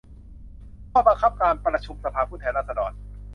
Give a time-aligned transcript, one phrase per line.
[0.91, 2.91] ข้อบังคับการประชุมสภาผู้แทนราษฎร